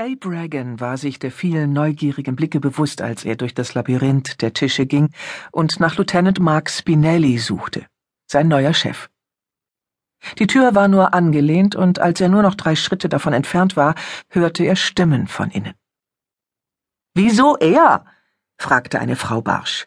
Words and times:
Abe 0.00 0.30
Reagan 0.30 0.80
war 0.80 0.96
sich 0.96 1.18
der 1.18 1.30
vielen 1.30 1.74
neugierigen 1.74 2.34
Blicke 2.34 2.58
bewusst, 2.58 3.02
als 3.02 3.26
er 3.26 3.36
durch 3.36 3.52
das 3.52 3.74
Labyrinth 3.74 4.40
der 4.40 4.54
Tische 4.54 4.86
ging 4.86 5.10
und 5.52 5.78
nach 5.78 5.98
Lieutenant 5.98 6.40
Mark 6.40 6.70
Spinelli 6.70 7.36
suchte, 7.36 7.84
sein 8.26 8.48
neuer 8.48 8.72
Chef. 8.72 9.10
Die 10.38 10.46
Tür 10.46 10.74
war 10.74 10.88
nur 10.88 11.12
angelehnt, 11.12 11.76
und 11.76 11.98
als 11.98 12.18
er 12.22 12.30
nur 12.30 12.40
noch 12.40 12.54
drei 12.54 12.76
Schritte 12.76 13.10
davon 13.10 13.34
entfernt 13.34 13.76
war, 13.76 13.94
hörte 14.30 14.64
er 14.64 14.74
Stimmen 14.74 15.26
von 15.26 15.50
innen. 15.50 15.74
Wieso 17.14 17.58
er? 17.58 18.06
fragte 18.56 19.00
eine 19.00 19.16
Frau 19.16 19.42
barsch. 19.42 19.86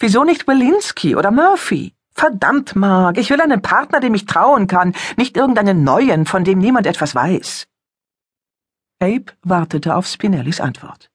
Wieso 0.00 0.24
nicht 0.24 0.44
Belinsky 0.44 1.14
oder 1.14 1.30
Murphy? 1.30 1.94
Verdammt, 2.14 2.74
Mark, 2.74 3.16
ich 3.16 3.30
will 3.30 3.40
einen 3.40 3.62
Partner, 3.62 4.00
dem 4.00 4.16
ich 4.16 4.26
trauen 4.26 4.66
kann, 4.66 4.92
nicht 5.16 5.36
irgendeinen 5.36 5.84
neuen, 5.84 6.26
von 6.26 6.42
dem 6.42 6.58
niemand 6.58 6.88
etwas 6.88 7.14
weiß. 7.14 7.68
Abe 9.02 9.32
wartete 9.42 9.96
auf 9.96 10.06
Spinellis 10.06 10.60
Antwort. 10.60 11.10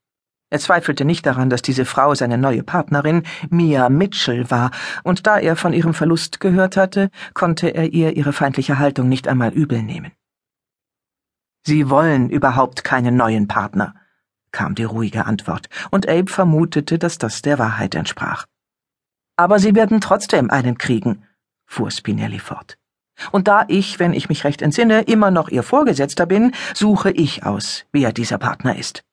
Er 0.49 0.59
zweifelte 0.59 1.05
nicht 1.05 1.25
daran, 1.25 1.49
dass 1.49 1.61
diese 1.61 1.85
Frau 1.85 2.13
seine 2.15 2.37
neue 2.37 2.61
Partnerin 2.61 3.23
Mia 3.49 3.87
Mitchell 3.87 4.51
war, 4.51 4.71
und 5.05 5.25
da 5.25 5.37
er 5.37 5.55
von 5.55 5.71
ihrem 5.71 5.93
Verlust 5.93 6.41
gehört 6.41 6.75
hatte, 6.75 7.09
konnte 7.33 7.69
er 7.69 7.93
ihr 7.93 8.17
ihre 8.17 8.33
feindliche 8.33 8.77
Haltung 8.77 9.07
nicht 9.07 9.29
einmal 9.29 9.53
übel 9.53 9.83
nehmen. 9.83 10.11
Sie 11.65 11.89
wollen 11.89 12.29
überhaupt 12.29 12.83
keinen 12.83 13.15
neuen 13.15 13.47
Partner, 13.47 13.95
kam 14.51 14.75
die 14.75 14.83
ruhige 14.83 15.25
Antwort, 15.25 15.69
und 15.89 16.09
Abe 16.09 16.29
vermutete, 16.29 16.99
dass 16.99 17.17
das 17.17 17.41
der 17.41 17.57
Wahrheit 17.57 17.95
entsprach. 17.95 18.45
Aber 19.37 19.59
sie 19.59 19.75
werden 19.75 20.01
trotzdem 20.01 20.49
einen 20.49 20.77
kriegen, 20.77 21.23
fuhr 21.65 21.91
Spinelli 21.91 22.39
fort. 22.39 22.77
Und 23.31 23.47
da 23.47 23.65
ich, 23.67 23.99
wenn 23.99 24.13
ich 24.13 24.29
mich 24.29 24.43
recht 24.43 24.61
entsinne, 24.61 25.01
immer 25.01 25.31
noch 25.31 25.49
Ihr 25.49 25.63
Vorgesetzter 25.63 26.25
bin, 26.25 26.53
suche 26.73 27.11
ich 27.11 27.45
aus, 27.45 27.85
wer 27.91 28.13
dieser 28.13 28.37
Partner 28.37 28.77
ist. 28.77 29.03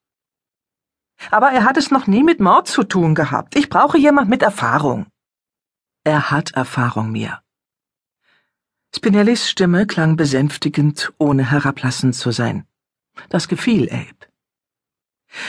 Aber 1.31 1.51
er 1.51 1.65
hat 1.65 1.77
es 1.77 1.91
noch 1.91 2.07
nie 2.07 2.23
mit 2.23 2.41
Mord 2.41 2.69
zu 2.69 2.85
tun 2.85 3.15
gehabt. 3.15 3.57
Ich 3.57 3.69
brauche 3.69 3.99
jemand 3.99 4.29
mit 4.29 4.43
Erfahrung. 4.43 5.07
Er 6.05 6.31
hat 6.31 6.53
Erfahrung, 6.53 7.13
Mia. 7.13 7.43
Spinellis 8.95 9.49
Stimme 9.49 9.87
klang 9.87 10.17
besänftigend, 10.17 11.13
ohne 11.19 11.51
herablassend 11.51 12.15
zu 12.15 12.31
sein. 12.31 12.67
Das 13.29 13.49
gefiel 13.49 13.89
Abe. 13.91 14.29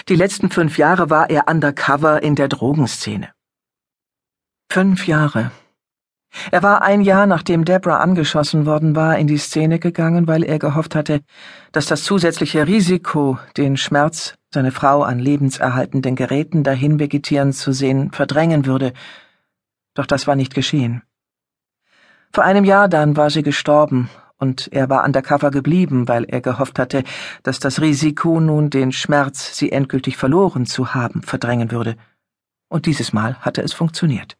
Die 0.08 0.16
letzten 0.16 0.50
fünf 0.50 0.78
Jahre 0.78 1.10
war 1.10 1.30
er 1.30 1.48
undercover 1.48 2.24
in 2.24 2.36
der 2.36 2.48
Drogenszene. 2.48 3.30
Fünf 4.72 5.06
Jahre, 5.06 5.52
er 6.52 6.64
war 6.64 6.82
ein 6.82 7.02
Jahr 7.02 7.26
nachdem 7.26 7.66
Deborah 7.66 7.98
angeschossen 7.98 8.66
worden 8.66 8.96
war 8.96 9.18
in 9.18 9.28
die 9.28 9.38
Szene 9.38 9.80
gegangen, 9.80 10.28
weil 10.28 10.44
er 10.44 10.60
gehofft 10.60 10.96
hatte, 10.96 11.22
dass 11.72 11.86
das 11.86 12.04
zusätzliche 12.04 12.68
Risiko, 12.68 13.38
den 13.58 13.78
Schmerz, 13.78 14.36
seine 14.54 14.72
Frau 14.72 15.04
an 15.04 15.20
lebenserhaltenden 15.20 16.16
Geräten 16.16 16.64
dahin 16.64 17.00
vegetieren 17.00 17.54
zu 17.54 17.72
sehen, 17.72 18.12
verdrängen 18.12 18.66
würde. 18.66 18.94
Doch 19.94 20.06
das 20.06 20.28
war 20.28 20.36
nicht 20.36 20.54
geschehen. 20.54 21.04
Vor 22.32 22.44
einem 22.44 22.66
Jahr 22.66 22.90
dann 22.90 23.16
war 23.16 23.30
sie 23.30 23.44
gestorben, 23.44 24.10
und 24.38 24.72
er 24.74 24.90
war 24.90 25.06
undercover 25.06 25.52
geblieben, 25.52 26.08
weil 26.08 26.26
er 26.26 26.42
gehofft 26.42 26.80
hatte, 26.80 27.04
dass 27.44 27.60
das 27.60 27.82
Risiko 27.82 28.40
nun 28.40 28.70
den 28.70 28.92
Schmerz, 28.92 29.58
sie 29.58 29.72
endgültig 29.72 30.18
verloren 30.18 30.66
zu 30.66 30.94
haben, 30.94 31.22
verdrängen 31.22 31.72
würde. 31.72 31.96
Und 32.68 32.86
dieses 32.86 33.14
Mal 33.14 33.38
hatte 33.40 33.62
es 33.62 33.74
funktioniert. 33.74 34.36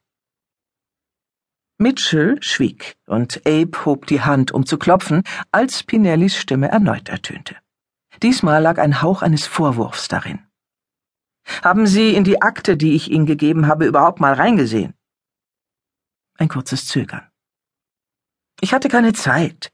Mitchell 1.78 2.42
schwieg, 2.42 2.96
und 3.06 3.42
Abe 3.46 3.86
hob 3.86 4.08
die 4.08 4.22
Hand, 4.22 4.52
um 4.52 4.66
zu 4.66 4.78
klopfen, 4.78 5.24
als 5.52 5.84
Pinellis 5.84 6.38
Stimme 6.38 6.70
erneut 6.70 7.10
ertönte. 7.10 7.58
Diesmal 8.24 8.62
lag 8.62 8.78
ein 8.78 9.02
Hauch 9.02 9.22
eines 9.22 9.46
Vorwurfs 9.46 10.08
darin. 10.08 10.40
Haben 11.64 11.86
Sie 11.86 12.16
in 12.16 12.24
die 12.24 12.42
Akte, 12.42 12.78
die 12.78 12.96
ich 12.96 13.12
Ihnen 13.12 13.26
gegeben 13.26 13.68
habe, 13.68 13.86
überhaupt 13.86 14.20
mal 14.20 14.34
reingesehen? 14.34 14.94
Ein 16.38 16.48
kurzes 16.48 16.88
Zögern. 16.88 17.30
Ich 18.62 18.74
hatte 18.74 18.88
keine 18.88 19.14
Zeit, 19.14 19.72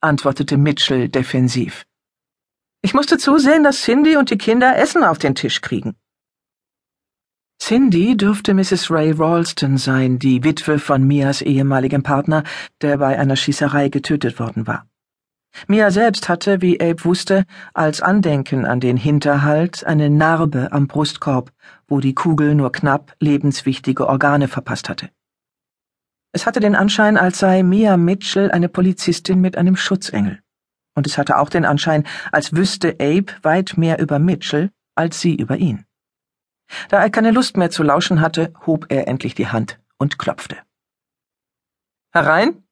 antwortete 0.00 0.58
Mitchell 0.58 1.08
defensiv. 1.08 1.86
Ich 2.82 2.94
musste 2.94 3.16
zusehen, 3.16 3.64
dass 3.64 3.82
Cindy 3.82 4.16
und 4.16 4.30
die 4.30 4.38
Kinder 4.38 4.76
Essen 4.76 5.02
auf 5.02 5.18
den 5.18 5.34
Tisch 5.34 5.60
kriegen. 5.60 5.96
Cindy 7.64 8.16
dürfte 8.16 8.54
Mrs. 8.54 8.90
Ray 8.90 9.12
Ralston 9.12 9.78
sein, 9.78 10.18
die 10.18 10.42
Witwe 10.42 10.80
von 10.80 11.06
Mias 11.06 11.42
ehemaligem 11.42 12.02
Partner, 12.02 12.42
der 12.80 12.96
bei 12.96 13.16
einer 13.16 13.36
Schießerei 13.36 13.88
getötet 13.88 14.40
worden 14.40 14.66
war. 14.66 14.88
Mia 15.68 15.92
selbst 15.92 16.28
hatte, 16.28 16.60
wie 16.60 16.80
Abe 16.80 17.04
wusste, 17.04 17.44
als 17.72 18.02
Andenken 18.02 18.66
an 18.66 18.80
den 18.80 18.96
Hinterhalt 18.96 19.86
eine 19.86 20.10
Narbe 20.10 20.72
am 20.72 20.88
Brustkorb, 20.88 21.52
wo 21.86 22.00
die 22.00 22.16
Kugel 22.16 22.56
nur 22.56 22.72
knapp 22.72 23.14
lebenswichtige 23.20 24.08
Organe 24.08 24.48
verpasst 24.48 24.88
hatte. 24.88 25.10
Es 26.32 26.46
hatte 26.46 26.58
den 26.58 26.74
Anschein, 26.74 27.16
als 27.16 27.38
sei 27.38 27.62
Mia 27.62 27.96
Mitchell 27.96 28.50
eine 28.50 28.68
Polizistin 28.68 29.40
mit 29.40 29.56
einem 29.56 29.76
Schutzengel. 29.76 30.40
Und 30.96 31.06
es 31.06 31.16
hatte 31.16 31.38
auch 31.38 31.48
den 31.48 31.64
Anschein, 31.64 32.08
als 32.32 32.56
wüsste 32.56 32.96
Abe 32.98 33.26
weit 33.42 33.74
mehr 33.76 34.00
über 34.00 34.18
Mitchell 34.18 34.72
als 34.94 35.20
sie 35.20 35.34
über 35.34 35.56
ihn. 35.56 35.86
Da 36.88 37.00
er 37.00 37.10
keine 37.10 37.30
Lust 37.30 37.56
mehr 37.56 37.70
zu 37.70 37.82
lauschen 37.82 38.20
hatte, 38.20 38.52
hob 38.66 38.86
er 38.88 39.08
endlich 39.08 39.34
die 39.34 39.48
Hand 39.48 39.78
und 39.98 40.18
klopfte. 40.18 40.56
Herein? 42.12 42.62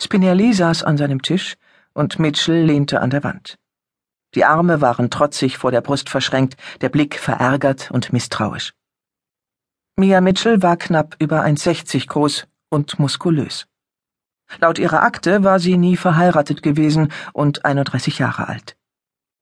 Spinelli 0.00 0.52
saß 0.52 0.82
an 0.82 0.96
seinem 0.96 1.22
Tisch 1.22 1.56
und 1.94 2.18
Mitchell 2.18 2.64
lehnte 2.64 3.00
an 3.00 3.10
der 3.10 3.24
Wand. 3.24 3.58
Die 4.34 4.44
Arme 4.44 4.80
waren 4.80 5.10
trotzig 5.10 5.58
vor 5.58 5.70
der 5.70 5.82
Brust 5.82 6.08
verschränkt, 6.08 6.56
der 6.80 6.88
Blick 6.88 7.18
verärgert 7.18 7.90
und 7.90 8.12
misstrauisch. 8.12 8.72
Mia 9.96 10.20
Mitchell 10.20 10.62
war 10.62 10.76
knapp 10.76 11.16
über 11.18 11.44
1,60 11.44 12.08
groß 12.08 12.46
und 12.70 12.98
muskulös. 12.98 13.66
Laut 14.58 14.78
ihrer 14.78 15.02
Akte 15.02 15.44
war 15.44 15.60
sie 15.60 15.76
nie 15.76 15.96
verheiratet 15.96 16.62
gewesen 16.62 17.12
und 17.32 17.64
31 17.64 18.18
Jahre 18.18 18.48
alt. 18.48 18.76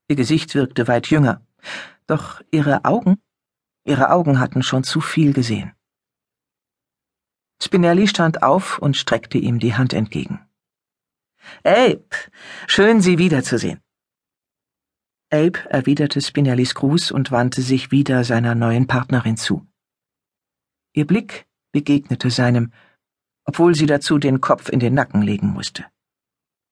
Ihr 0.09 0.17
Gesicht 0.17 0.55
wirkte 0.55 0.89
weit 0.89 1.09
jünger, 1.09 1.41
doch 2.11 2.43
ihre 2.51 2.85
Augen, 2.85 3.23
ihre 3.85 4.11
Augen 4.11 4.39
hatten 4.41 4.63
schon 4.63 4.85
zu 4.85 5.01
viel 5.01 5.33
gesehen. 5.33 5.73
Spinelli 7.63 8.09
stand 8.09 8.43
auf 8.43 8.79
und 8.79 8.97
streckte 8.97 9.39
ihm 9.39 9.59
die 9.59 9.75
Hand 9.75 9.93
entgegen. 9.93 10.41
Abe, 11.65 12.05
schön 12.67 13.01
Sie 13.01 13.19
wiederzusehen. 13.19 13.81
Abe 15.31 15.61
erwiderte 15.69 16.21
Spinellis 16.21 16.75
Gruß 16.75 17.13
und 17.13 17.31
wandte 17.31 17.63
sich 17.63 17.91
wieder 17.91 18.25
seiner 18.25 18.55
neuen 18.55 18.87
Partnerin 18.87 19.37
zu. 19.37 19.67
Ihr 20.93 21.07
Blick 21.07 21.47
begegnete 21.73 22.31
seinem, 22.31 22.73
obwohl 23.45 23.75
sie 23.75 23.87
dazu 23.87 24.19
den 24.19 24.41
Kopf 24.41 24.69
in 24.69 24.81
den 24.81 24.95
Nacken 24.95 25.23
legen 25.23 25.49
musste. 25.49 25.85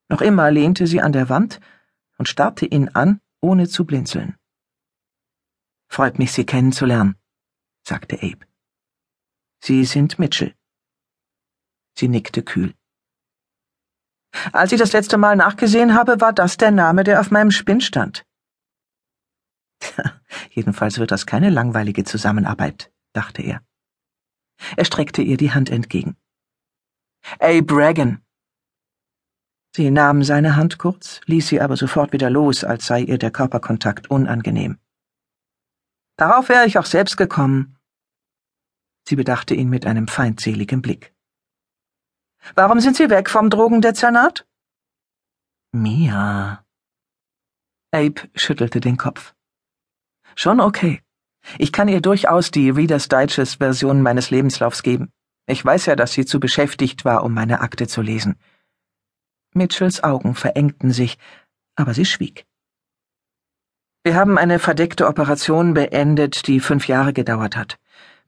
Noch 0.09 0.21
immer 0.21 0.51
lehnte 0.51 0.87
sie 0.87 1.01
an 1.01 1.13
der 1.13 1.29
Wand 1.29 1.61
und 2.17 2.29
starrte 2.29 2.67
ihn 2.67 2.89
an, 2.89 3.21
ohne 3.41 3.69
zu 3.69 3.85
blinzeln. 3.85 4.37
Freut 5.89 6.19
mich, 6.19 6.33
Sie 6.33 6.45
kennenzulernen, 6.45 7.17
sagte 7.87 8.17
Abe. 8.17 8.47
Sie 9.61 9.85
sind 9.85 10.19
Mitchell. 10.19 10.55
Sie 11.97 12.09
nickte 12.09 12.43
kühl. 12.43 12.75
Als 14.53 14.73
ich 14.73 14.79
das 14.79 14.93
letzte 14.93 15.17
Mal 15.17 15.37
nachgesehen 15.37 15.95
habe, 15.95 16.21
war 16.21 16.33
das 16.33 16.57
der 16.59 16.71
Name, 16.71 17.03
der 17.03 17.21
auf 17.21 17.31
meinem 17.31 17.51
Spinn 17.51 17.81
stand. 17.81 18.25
Jedenfalls 20.51 20.99
wird 20.99 21.11
das 21.11 21.27
keine 21.27 21.51
langweilige 21.51 22.05
Zusammenarbeit, 22.05 22.93
dachte 23.13 23.43
er. 23.43 23.63
Er 24.77 24.85
streckte 24.85 25.23
ihr 25.23 25.37
die 25.37 25.53
Hand 25.53 25.71
entgegen. 25.71 26.17
Abe 27.41 27.75
Reagan. 27.75 28.23
Sie 29.75 29.91
nahm 29.91 30.23
seine 30.23 30.57
Hand 30.57 30.79
kurz, 30.79 31.21
ließ 31.27 31.49
sie 31.49 31.61
aber 31.61 31.77
sofort 31.77 32.13
wieder 32.13 32.31
los, 32.31 32.65
als 32.65 32.87
sei 32.87 33.01
ihr 33.03 33.19
der 33.19 33.31
Körperkontakt 33.31 34.11
unangenehm. 34.11 34.79
Darauf 36.19 36.49
wäre 36.49 36.67
ich 36.67 36.79
auch 36.79 36.85
selbst 36.85 37.17
gekommen. 37.17 37.79
Sie 39.09 39.15
bedachte 39.15 39.55
ihn 39.55 39.71
mit 39.71 39.87
einem 39.87 40.09
feindseligen 40.09 40.83
Blick. 40.83 41.15
Warum 42.57 42.81
sind 42.81 42.97
Sie 42.97 43.09
weg 43.09 43.31
vom 43.31 43.51
Drogendezernat? 43.51 44.47
Mia. 45.73 46.65
Abe 47.93 48.29
schüttelte 48.35 48.81
den 48.81 48.97
Kopf. 48.97 49.35
Schon 50.35 50.61
okay. 50.61 51.03
Ich 51.57 51.73
kann 51.73 51.89
ihr 51.89 52.01
durchaus 52.01 52.51
die 52.51 52.71
Reader's 52.71 53.09
Digest 53.09 53.59
Version 53.59 54.03
meines 54.03 54.31
Lebenslaufs 54.31 54.83
geben. 54.83 55.13
Ich 55.47 55.65
weiß 55.65 55.87
ja, 55.87 55.95
dass 55.95 56.13
sie 56.13 56.27
zu 56.27 56.41
beschäftigt 56.41 57.05
war, 57.05 57.23
um 57.23 57.33
meine 57.33 57.61
Akte 57.61 57.87
zu 57.87 58.03
lesen. 58.03 58.41
Mitchells 59.55 60.03
Augen 60.03 60.35
verengten 60.35 60.91
sich, 60.91 61.17
aber 61.77 61.95
sie 61.95 62.05
schwieg. 62.05 62.48
Wir 64.05 64.15
haben 64.15 64.39
eine 64.39 64.59
verdeckte 64.59 65.07
Operation 65.07 65.75
beendet, 65.75 66.47
die 66.47 66.61
fünf 66.61 66.87
Jahre 66.87 67.13
gedauert 67.13 67.57
hat. 67.57 67.79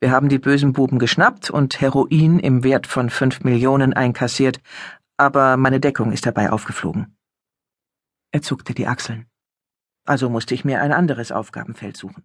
Wir 0.01 0.11
haben 0.11 0.29
die 0.29 0.39
bösen 0.39 0.73
Buben 0.73 0.99
geschnappt 0.99 1.51
und 1.51 1.81
Heroin 1.81 2.39
im 2.39 2.65
Wert 2.65 2.87
von 2.87 3.09
fünf 3.09 3.45
Millionen 3.45 3.93
einkassiert, 3.93 4.61
aber 5.17 5.57
meine 5.57 5.79
Deckung 5.79 6.11
ist 6.13 6.27
dabei 6.27 6.51
aufgeflogen. 6.51 7.17
Er 8.33 8.43
zuckte 8.43 8.75
die 8.75 8.87
Achseln. 8.87 9.27
Also 10.07 10.29
musste 10.29 10.55
ich 10.55 10.65
mir 10.65 10.81
ein 10.81 10.93
anderes 10.93 11.31
Aufgabenfeld 11.31 11.97
suchen. 11.97 12.25